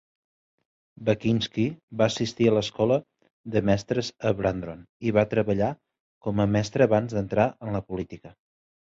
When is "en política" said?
7.69-8.33